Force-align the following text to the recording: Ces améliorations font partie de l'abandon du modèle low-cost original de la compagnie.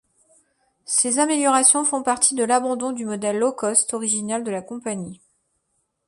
Ces 0.87 1.19
améliorations 1.19 1.83
font 1.85 2.01
partie 2.01 2.33
de 2.33 2.43
l'abandon 2.43 2.91
du 2.91 3.05
modèle 3.05 3.37
low-cost 3.37 3.93
original 3.93 4.43
de 4.43 4.49
la 4.49 4.63
compagnie. 4.63 5.21